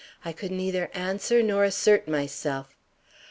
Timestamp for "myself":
2.07-2.75